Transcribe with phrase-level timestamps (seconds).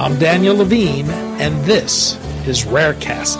[0.00, 2.14] I'm Daniel Levine, and this
[2.48, 3.36] is Rarecast.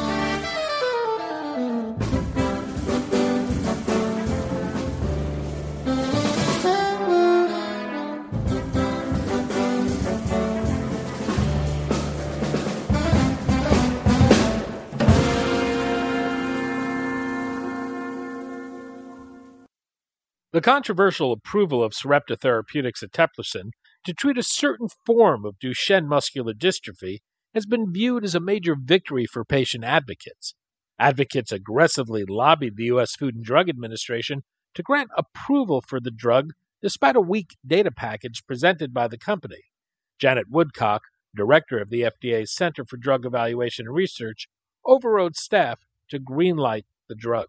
[20.53, 23.71] The controversial approval of Sarepta Therapeutics eteplirsen
[24.05, 27.19] to treat a certain form of Duchenne muscular dystrophy
[27.55, 30.55] has been viewed as a major victory for patient advocates.
[30.99, 33.17] Advocates aggressively lobbied the U.S.
[33.17, 34.43] Food and Drug Administration
[34.75, 36.51] to grant approval for the drug
[36.83, 39.65] despite a weak data package presented by the company.
[40.19, 41.03] Janet Woodcock,
[41.35, 44.49] director of the FDA's Center for Drug Evaluation and Research,
[44.85, 47.47] overrode staff to greenlight the drug.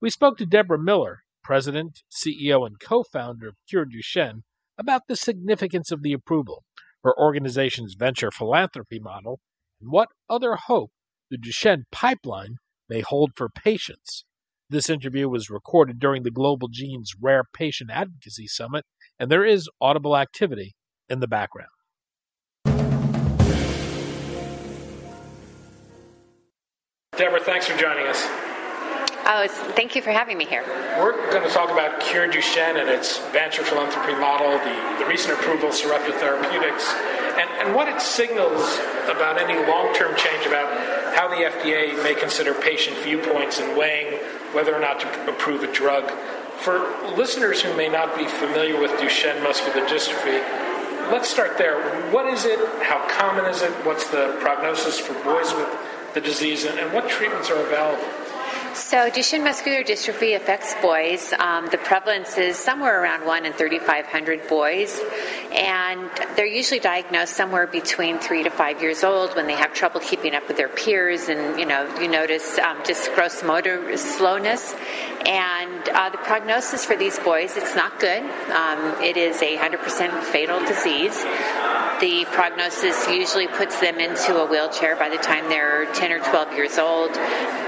[0.00, 4.42] We spoke to Deborah Miller, president, CEO, and co founder of Cure Duchenne,
[4.80, 6.64] about the significance of the approval,
[7.04, 9.38] her organization's venture philanthropy model,
[9.78, 10.90] and what other hope
[11.30, 12.56] the Duchenne pipeline
[12.88, 14.24] may hold for patients.
[14.70, 18.86] This interview was recorded during the Global Genes Rare Patient Advocacy Summit,
[19.18, 20.74] and there is audible activity
[21.10, 21.68] in the background.
[27.16, 28.49] Deborah, thanks for joining us.
[29.32, 30.64] Oh, thank you for having me here.
[30.98, 35.38] We're going to talk about Cure Duchenne and its venture philanthropy model, the, the recent
[35.38, 36.92] approval of Sarepta Therapeutics,
[37.38, 38.60] and, and what it signals
[39.06, 40.66] about any long term change about
[41.14, 44.18] how the FDA may consider patient viewpoints in weighing
[44.52, 46.10] whether or not to approve a drug.
[46.58, 46.80] For
[47.14, 50.42] listeners who may not be familiar with Duchenne muscular dystrophy,
[51.12, 52.10] let's start there.
[52.10, 52.58] What is it?
[52.82, 53.70] How common is it?
[53.86, 55.68] What's the prognosis for boys with
[56.14, 56.64] the disease?
[56.64, 58.02] And, and what treatments are available?
[58.74, 61.32] So, Duchenne muscular dystrophy affects boys.
[61.32, 65.00] Um, the prevalence is somewhere around 1 in 3,500 boys,
[65.52, 69.98] and they're usually diagnosed somewhere between 3 to 5 years old when they have trouble
[70.00, 74.72] keeping up with their peers, and you know, you notice um, just gross motor slowness.
[75.26, 78.22] And uh, the prognosis for these boys, it's not good.
[78.22, 81.24] Um, it is a 100% fatal disease.
[82.00, 86.54] The prognosis usually puts them into a wheelchair by the time they're 10 or 12
[86.54, 87.12] years old.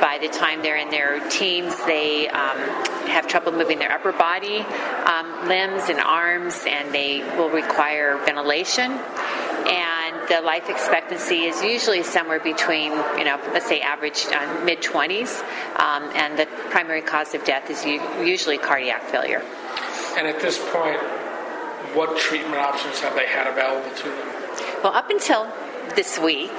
[0.00, 2.58] By the time they're in their teens, they um,
[3.08, 8.92] have trouble moving their upper body, um, limbs, and arms, and they will require ventilation.
[8.92, 14.80] And the life expectancy is usually somewhere between, you know, let's say average uh, mid
[14.80, 15.40] 20s,
[15.80, 19.42] um, and the primary cause of death is usually cardiac failure.
[20.16, 21.00] And at this point,
[21.94, 24.28] what treatment options have they had available to them?
[24.82, 25.44] Well, up until
[25.94, 26.50] this week,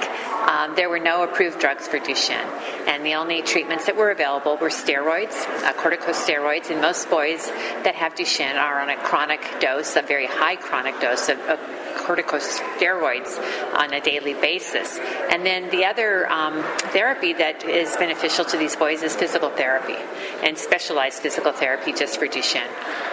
[0.48, 2.48] um, there were no approved drugs for Duchenne,
[2.86, 7.46] and the only treatments that were available were steroids, uh, corticosteroids, and most boys
[7.84, 11.58] that have Duchenne are on a chronic dose, a very high chronic dose of, of
[12.04, 13.38] corticosteroids
[13.74, 14.98] on a daily basis.
[15.30, 16.62] And then the other um,
[16.92, 19.96] therapy that is beneficial to these boys is physical therapy
[20.42, 22.68] and specialized physical therapy just for Duchenne.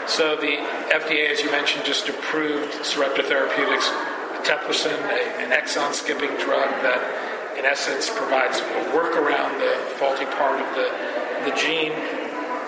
[0.08, 0.58] So the
[0.90, 3.90] FDA, as you mentioned, just approved Sarepta Therapeutics
[4.42, 4.98] eteplirsen,
[5.40, 11.50] an exon skipping drug that, in essence, provides a workaround the faulty part of the,
[11.50, 11.94] the gene.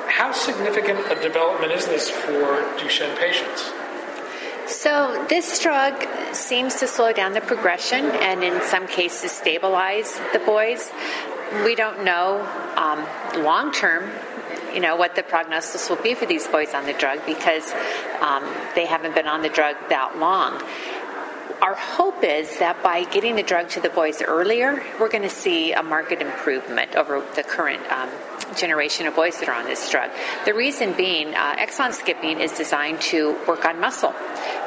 [0.08, 3.72] How significant a development is this for Duchenne patients?
[4.68, 10.40] So, this drug seems to slow down the progression and, in some cases, stabilize the
[10.40, 10.92] boys.
[11.66, 12.48] We don't know
[12.78, 14.10] um, long term
[14.74, 17.72] you know what the prognosis will be for these boys on the drug because
[18.22, 20.60] um, they haven't been on the drug that long
[21.64, 25.30] our hope is that by getting the drug to the boys earlier, we're going to
[25.30, 28.10] see a market improvement over the current um,
[28.58, 30.12] generation of boys that are on this drug.
[30.44, 34.14] The reason being, uh, exon skipping is designed to work on muscle,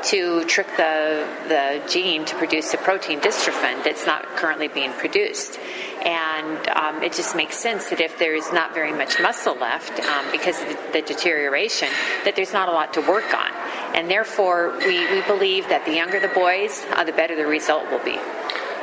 [0.04, 5.58] to trick the, the gene to produce a protein dystrophin that's not currently being produced.
[6.02, 10.24] And um, it just makes sense that if there's not very much muscle left um,
[10.32, 11.88] because of the deterioration,
[12.24, 13.55] that there's not a lot to work on.
[13.94, 17.90] And therefore, we, we believe that the younger the boys, uh, the better the result
[17.90, 18.18] will be.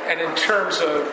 [0.06, 1.06] And in terms of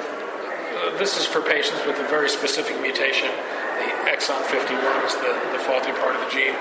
[0.82, 5.34] uh, this is for patients with a very specific mutation, the exon 51 is the,
[5.54, 6.56] the faulty part of the gene.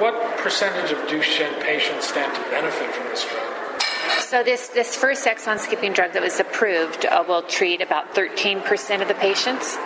[0.00, 3.82] What percentage of Duchenne patients stand to benefit from this drug?
[4.20, 9.02] So this, this first exon skipping drug that was approved uh, will treat about 13%
[9.02, 9.76] of the patients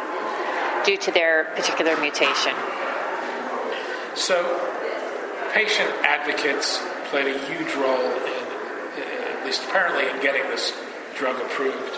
[0.85, 2.55] due to their particular mutation.
[4.15, 4.37] So
[5.57, 8.45] patient advocates played a huge role in,
[9.33, 10.75] at least apparently, in getting this
[11.17, 11.97] drug approved.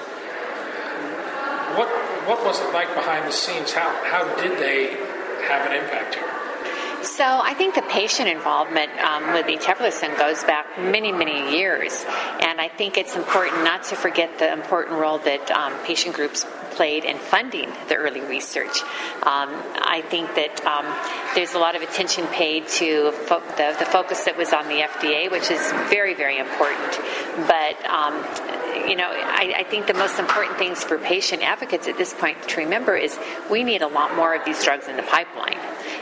[1.76, 1.88] What
[2.28, 3.72] what was it like behind the scenes?
[3.72, 4.94] How how did they
[5.49, 6.38] have an impact here?
[7.02, 12.04] So I think the patient involvement um, with eteplirsen goes back many, many years,
[12.40, 16.44] and I think it's important not to forget the important role that um, patient groups
[16.78, 18.82] played in funding the early research.
[19.26, 19.50] Um,
[19.82, 20.86] I think that um,
[21.34, 24.86] there's a lot of attention paid to fo- the, the, focus that was on the
[24.86, 25.60] FDA, which is
[25.90, 26.92] very, very important.
[27.50, 28.14] But um,
[28.88, 32.48] you know, I, I, think the most important things for patient advocates at this point
[32.50, 33.19] to remember is
[33.50, 35.58] we need a lot more of these drugs in the pipeline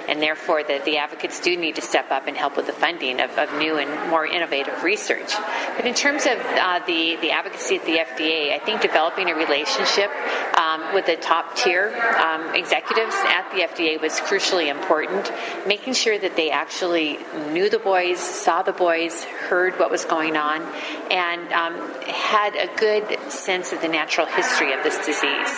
[0.08, 3.20] and therefore the, the advocates do need to step up and help with the funding
[3.20, 5.32] of, of new and more innovative research.
[5.76, 9.34] But in terms of uh, the, the advocacy at the FDA, I think developing a
[9.34, 10.10] relationship
[10.56, 15.30] um, with the top tier um, executives at the FDA was crucially important,
[15.66, 17.18] making sure that they actually
[17.50, 20.62] knew the boys, saw the boys, heard what was going on,
[21.10, 25.52] and um, had a good sense of the natural history of this disease.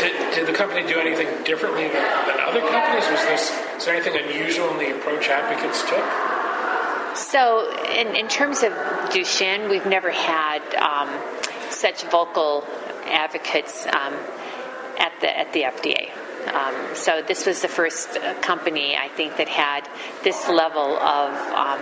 [0.00, 3.04] Did, did the company do anything differently than, than other companies?
[3.10, 6.04] Was this is there anything unusual in the approach advocates took?
[7.16, 8.72] So, in, in terms of
[9.10, 11.08] Duchenne, we've never had um,
[11.70, 12.64] such vocal
[13.06, 14.14] advocates um,
[14.98, 16.10] at the at the FDA.
[16.54, 19.88] Um, so this was the first uh, company I think that had
[20.24, 21.80] this level of um,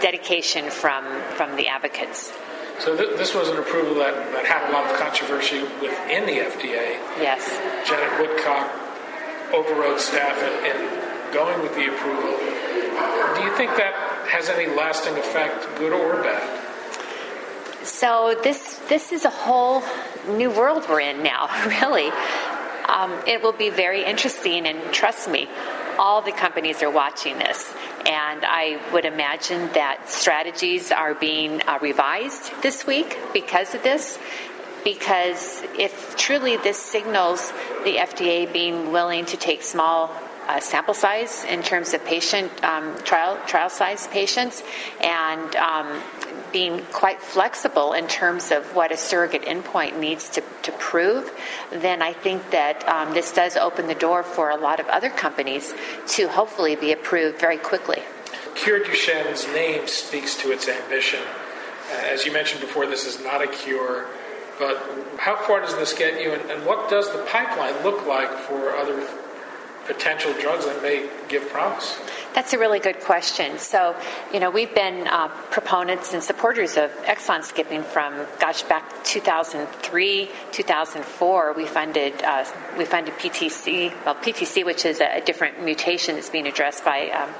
[0.00, 1.04] dedication from
[1.36, 2.32] from the advocates.
[2.78, 6.44] So th- this was an approval that, that had a lot of controversy within the
[6.44, 7.00] FDA.
[7.16, 7.48] Yes.
[7.88, 8.85] Janet Woodcock
[9.52, 12.32] overrode staff in, in going with the approval.
[13.36, 13.94] Do you think that
[14.28, 16.62] has any lasting effect, good or bad?
[17.84, 19.82] So this this is a whole
[20.28, 21.48] new world we're in now.
[21.66, 22.10] Really,
[22.88, 25.48] um, it will be very interesting, and trust me,
[25.98, 27.72] all the companies are watching this.
[28.06, 34.18] And I would imagine that strategies are being uh, revised this week because of this
[34.86, 37.50] because if truly this signals
[37.82, 40.12] the FDA being willing to take small
[40.46, 44.62] uh, sample size in terms of patient um, trial trial size patients
[45.02, 46.00] and um,
[46.52, 51.32] being quite flexible in terms of what a surrogate endpoint needs to, to prove,
[51.72, 55.10] then I think that um, this does open the door for a lot of other
[55.10, 55.74] companies
[56.10, 58.04] to hopefully be approved very quickly.
[58.54, 61.20] Cure Duchenne's name speaks to its ambition.
[61.90, 64.06] Uh, as you mentioned before, this is not a cure.
[64.58, 64.76] But
[65.18, 68.74] how far does this get you, and, and what does the pipeline look like for
[68.76, 69.06] other
[69.86, 71.98] potential drugs that may give promise?
[72.34, 73.58] That's a really good question.
[73.58, 73.96] So,
[74.32, 80.28] you know, we've been uh, proponents and supporters of exon skipping from, gosh, back 2003,
[80.52, 81.52] 2004.
[81.54, 82.44] We funded uh,
[82.76, 87.30] we funded PTC, well, PTC, which is a, different mutation that's being addressed by um,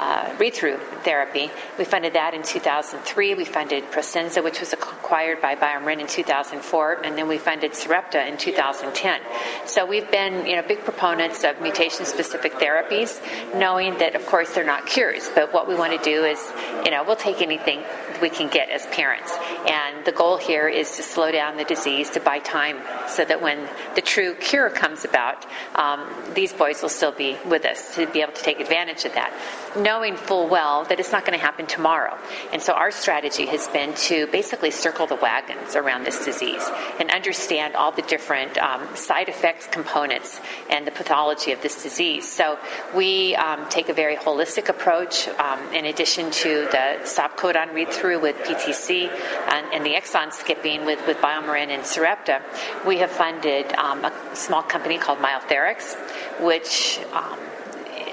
[0.00, 1.50] uh, read through therapy.
[1.78, 3.34] We funded that in 2003.
[3.34, 8.26] We funded Prosensa, which was acquired by BioMarin in 2004, and then we funded Sarepta
[8.26, 9.20] in 2010.
[9.66, 13.20] So we've been, you know, big proponents of mutation-specific therapies,
[13.54, 15.28] knowing that, of course, they're not cures.
[15.34, 16.40] But what we want to do is,
[16.82, 17.82] you know, we'll take anything
[18.22, 22.10] we can get as parents, and the goal here is to slow down the disease
[22.10, 22.78] to buy time,
[23.08, 27.64] so that when the true cure comes about, um, these boys will still be with
[27.64, 29.32] us to be able to take advantage of that
[29.76, 32.16] knowing full well that it's not going to happen tomorrow.
[32.52, 36.68] And so our strategy has been to basically circle the wagons around this disease
[36.98, 42.30] and understand all the different um, side effects, components, and the pathology of this disease.
[42.30, 42.58] So
[42.94, 45.28] we um, take a very holistic approach.
[45.28, 49.10] Um, in addition to the stop codon read through with PTC
[49.50, 52.42] and, and, the exon skipping with, with BioMarin and Sarepta,
[52.86, 55.96] we have funded um, a small company called Myotherix,
[56.40, 57.38] which um,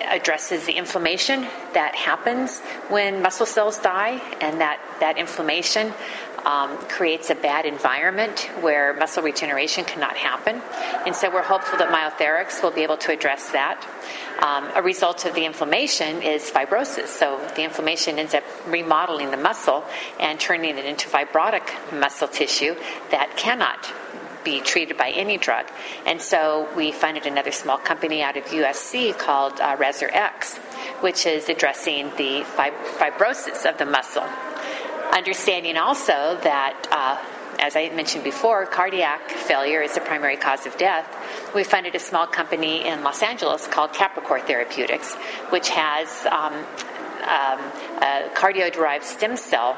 [0.07, 1.41] addresses the inflammation
[1.73, 5.93] that happens when muscle cells die, and that, that inflammation
[6.47, 10.61] um, creates a bad environment where muscle regeneration cannot happen.
[11.05, 13.85] And so we're hopeful that Myotherix will be able to address that.
[14.41, 17.07] Um, a result of the inflammation is fibrosis.
[17.07, 19.83] So the inflammation ends up remodeling the muscle
[20.21, 21.67] and turning it into fibrotic
[21.99, 22.75] muscle tissue
[23.11, 23.85] that cannot
[24.45, 25.65] be treated by any drug.
[26.05, 30.57] And so we funded another small company out of USC called uh, ResurX,
[31.01, 34.23] which is addressing the fib- fibrosis of the muscle.
[35.11, 37.17] Understanding also that uh,
[37.59, 41.07] as I mentioned before, cardiac failure is the primary cause of death.
[41.55, 45.15] We funded a small company in Los Angeles called Capricor Therapeutics,
[45.49, 47.59] which has um, um,
[48.01, 49.75] a cardio derived stem cell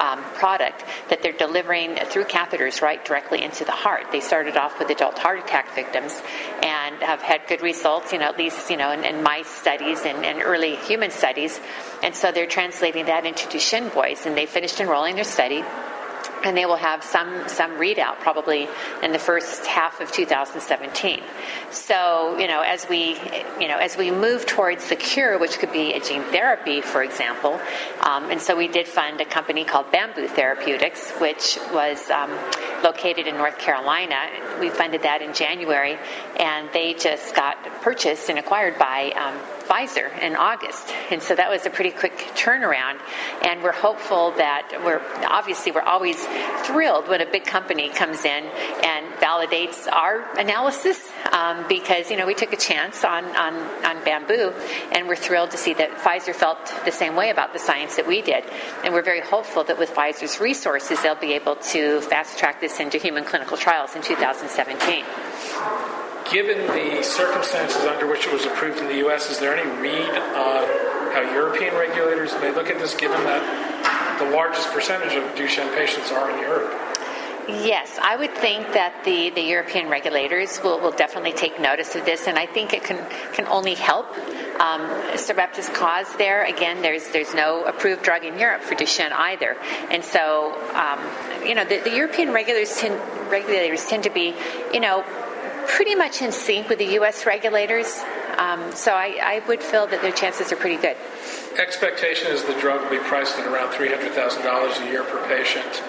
[0.00, 4.12] um, product that they're delivering through catheters right directly into the heart.
[4.12, 6.20] They started off with adult heart attack victims
[6.62, 10.00] and have had good results, you know, at least, you know, in, in mice studies
[10.04, 11.60] and, and early human studies.
[12.02, 15.64] And so they're translating that into Duchenne boys, and they finished enrolling their study
[16.44, 18.68] and they will have some some readout probably
[19.02, 21.22] in the first half of 2017.
[21.70, 23.18] So you know, as we
[23.60, 27.02] you know as we move towards the cure, which could be a gene therapy, for
[27.02, 27.60] example,
[28.00, 32.30] um, and so we did fund a company called Bamboo Therapeutics, which was um,
[32.82, 34.16] located in North Carolina.
[34.60, 35.98] We funded that in January,
[36.38, 40.92] and they just got purchased and acquired by um, Pfizer in August.
[41.10, 43.00] And so that was a pretty quick turnaround.
[43.42, 46.16] And we're hopeful that we're obviously we're always
[46.64, 52.26] thrilled when a big company comes in and validates our analysis um, because you know
[52.26, 53.54] we took a chance on, on
[53.84, 54.52] on bamboo,
[54.92, 58.06] and we're thrilled to see that Pfizer felt the same way about the science that
[58.06, 58.44] we did.
[58.84, 62.80] And we're very hopeful that with Pfizer's resources, they'll be able to fast track this
[62.80, 66.01] into human clinical trials in 2017
[66.32, 70.08] given the circumstances under which it was approved in the U.S., is there any read
[70.08, 70.64] on
[71.12, 76.10] how European regulators may look at this, given that the largest percentage of Duchenne patients
[76.10, 76.72] are in Europe?
[77.48, 82.04] Yes, I would think that the, the European regulators will, will definitely take notice of
[82.04, 84.06] this, and I think it can, can only help
[84.60, 84.82] um,
[85.16, 86.44] Sarepta's cause there.
[86.44, 89.56] Again, there's there's no approved drug in Europe for Duchenne either,
[89.90, 91.00] and so um,
[91.44, 92.94] you know the, the European regulators tend,
[93.28, 94.34] regulators tend to be
[94.72, 95.04] you know
[95.68, 97.26] pretty much in sync with the U.S.
[97.26, 98.02] regulators.
[98.38, 100.96] Um, so I, I, would feel that their chances are pretty good.
[101.58, 105.82] Expectation is the drug will be priced at around $300,000 a year per patient.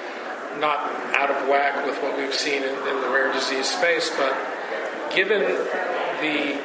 [0.60, 0.80] Not
[1.16, 4.36] out of whack with what we've seen in, in the rare disease space, but
[5.16, 6.60] given the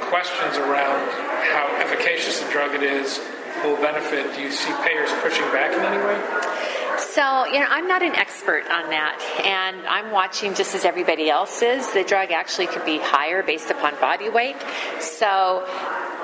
[0.00, 1.10] questions around
[1.50, 3.20] how efficacious the drug it is,
[3.64, 6.83] will benefit, do you see payers pushing back in any way?
[6.98, 11.28] So, you know, I'm not an expert on that, and I'm watching just as everybody
[11.28, 11.92] else is.
[11.92, 14.56] The drug actually could be higher based upon body weight.
[15.00, 15.66] So,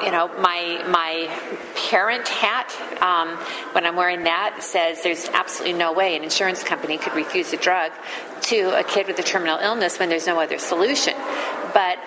[0.03, 1.29] you know, my my
[1.89, 2.73] parent hat
[3.03, 3.37] um,
[3.73, 7.57] when I'm wearing that says there's absolutely no way an insurance company could refuse a
[7.57, 7.93] drug
[8.43, 11.15] to a kid with a terminal illness when there's no other solution.
[11.75, 11.99] But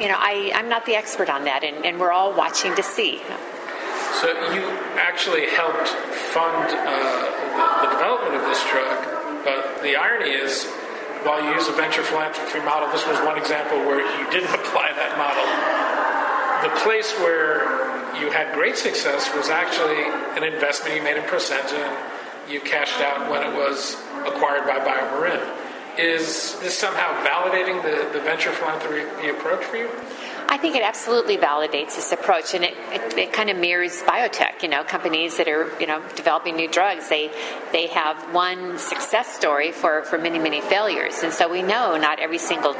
[0.00, 2.82] you know, I, I'm not the expert on that, and, and we're all watching to
[2.82, 3.20] see.
[4.20, 4.60] So you
[5.00, 7.24] actually helped fund uh,
[7.56, 10.66] the, the, development of this drug, but the irony is,
[11.24, 14.92] while you use a venture philanthropy model, this was one example where you didn't apply
[14.92, 15.40] that model.
[16.68, 17.64] The place where
[18.20, 20.04] you had great success was actually
[20.36, 23.96] an investment you made in Prosensa, and you cashed out when it was
[24.26, 25.40] acquired by BioMarin.
[25.98, 29.88] Is this somehow validating the, the venture philanthropy approach for you?
[30.52, 34.64] I think it absolutely validates this approach, and it, it, it, kind of mirrors biotech.
[34.64, 37.30] You know, companies that are you know developing new drugs, they
[37.70, 42.18] they have one success story for for many many failures, and so we know not
[42.18, 42.74] every single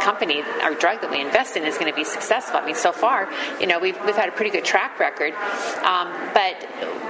[0.00, 2.56] company or drug that we invest in is going to be successful.
[2.56, 3.28] I mean, so far,
[3.60, 5.34] you know, we've, we've had a pretty good track record,
[5.84, 6.56] um, but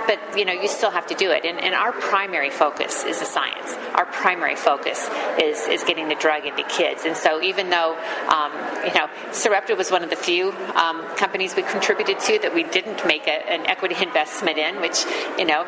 [0.07, 1.45] but you know, you still have to do it.
[1.45, 3.73] And, and, our primary focus is the science.
[3.95, 5.09] Our primary focus
[5.41, 7.05] is is getting the drug into kids.
[7.05, 7.97] And so, even though
[8.29, 8.53] um,
[8.87, 12.64] you know, Sarepta was one of the few um, companies we contributed to that we
[12.64, 15.05] didn't make a, an equity investment in, which
[15.38, 15.64] you know,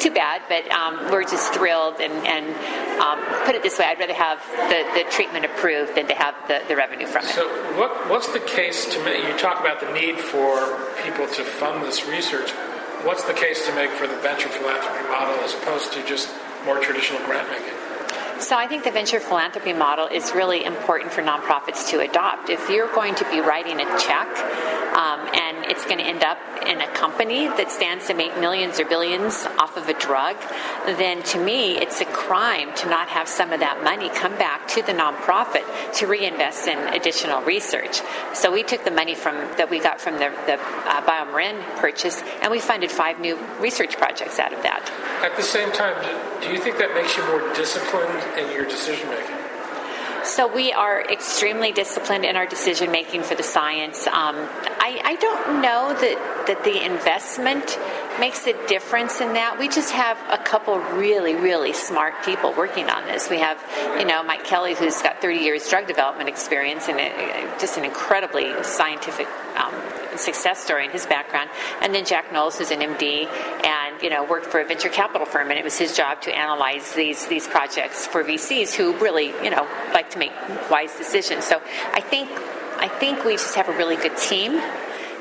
[0.00, 0.42] too bad.
[0.48, 2.46] But um, we're just thrilled and, and
[3.00, 6.34] um, put it this way: I'd rather have the, the treatment approved than to have
[6.48, 7.28] the the, revenue from it.
[7.28, 7.46] So,
[7.78, 9.22] what, what's the case to make?
[9.24, 12.50] You talk about the need for people to fund this research.
[13.04, 16.28] What's the case to make for the venture philanthropy model as opposed to just
[16.64, 17.74] more traditional grant making?
[18.40, 22.48] So I think the venture philanthropy model is really important for nonprofits to adopt.
[22.48, 24.28] If you're going to be writing a check
[24.92, 28.80] um, and it's going to end up in a company that stands to make millions
[28.80, 30.36] or billions off of a drug,
[30.86, 34.66] then to me it's a crime to not have some of that money come back
[34.68, 38.00] to the nonprofit to reinvest in additional research.
[38.34, 42.22] So we took the money from that we got from the, the uh, BioMarin purchase
[42.42, 44.90] and we funded five new research projects out of that.
[45.22, 45.96] At the same time,
[46.42, 49.49] do you think that makes you more disciplined in your decision making?
[50.24, 54.06] So we are extremely disciplined in our decision making for the science.
[54.06, 57.78] Um, I, I, don't know that, that the investment
[58.18, 59.58] makes a difference in that.
[59.58, 63.30] We just have a couple really, really smart people working on this.
[63.30, 63.58] We have,
[63.98, 66.98] you know, Mike Kelly, who's got 30 years drug development experience and
[67.58, 69.74] just an incredibly scientific um,
[70.20, 71.50] success story in his background.
[71.80, 73.26] And then Jack Knowles, who's an MD
[73.64, 76.36] and, you know, worked for a venture capital firm, and it was his job to
[76.36, 80.32] analyze these, these projects for VCs who really, you know, like to make
[80.70, 81.44] wise decisions.
[81.44, 81.60] So
[81.92, 82.30] I think,
[82.78, 84.60] I think we just have a really good team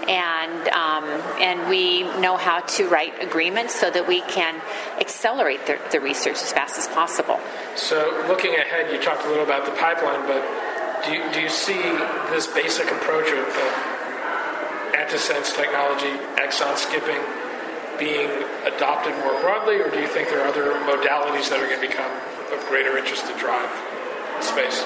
[0.08, 1.04] and um,
[1.40, 4.60] and we know how to write agreements so that we can
[5.00, 7.40] accelerate the, the, research as fast as possible.
[7.76, 10.42] So, looking ahead, you talked a little about the pipeline, but
[11.06, 11.80] do you, do you see
[12.32, 13.99] this basic approach of, of
[15.10, 17.18] antisense technology, exon skipping,
[17.98, 18.30] being
[18.66, 21.88] adopted more broadly, or do you think there are other modalities that are going to
[21.88, 22.12] become
[22.54, 23.70] of greater interest to drive
[24.44, 24.80] space?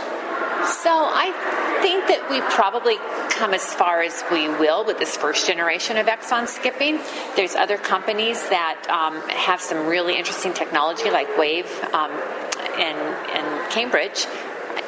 [0.82, 1.32] So I
[1.82, 2.96] think that we probably
[3.30, 7.00] come as far as we will with this first generation of exon skipping.
[7.36, 12.12] There's other companies that um, have some really interesting technology, like Wave um,
[12.80, 12.96] in,
[13.36, 14.26] in Cambridge,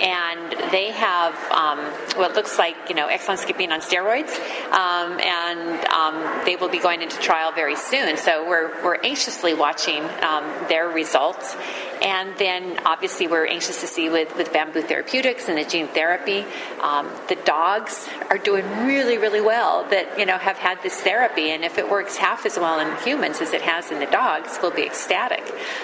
[0.01, 1.80] and they have um,
[2.18, 4.34] what looks like you know exon skipping on steroids,
[4.72, 8.18] um, and um, they will be going into trial very soon.
[8.18, 11.56] So we're we're anxiously watching um, their results,
[12.01, 16.45] and then obviously we're anxious to see with with bamboo therapeutics and the gene therapy.
[16.81, 21.51] Um, the dogs are doing really really well that you know have had this therapy,
[21.51, 24.57] and if it works half as well in humans as it has in the dogs,
[24.61, 25.43] we'll be ecstatic.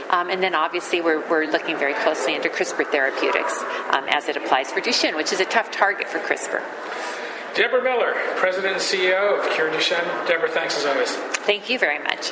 [0.09, 4.37] Um, and then obviously we're we're looking very closely into CRISPR therapeutics um, as it
[4.37, 6.61] applies for Duchenne, which is a tough target for CRISPR.
[7.55, 10.27] Deborah Miller, President and CEO of Cure Duchenne.
[10.27, 11.11] Deborah, thanks as always.
[11.45, 12.31] Thank you very much.